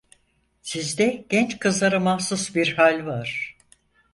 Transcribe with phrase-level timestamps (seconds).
[0.61, 3.57] Sizde genç kızlara mahsus bir hal var…